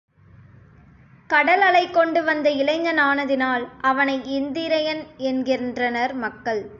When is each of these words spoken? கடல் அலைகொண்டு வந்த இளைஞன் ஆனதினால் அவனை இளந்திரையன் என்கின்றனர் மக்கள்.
கடல் 1.29 1.61
அலைகொண்டு 1.61 2.21
வந்த 2.23 2.47
இளைஞன் 2.51 2.99
ஆனதினால் 2.99 3.65
அவனை 3.81 4.15
இளந்திரையன் 4.31 5.03
என்கின்றனர் 5.17 6.13
மக்கள். 6.13 6.61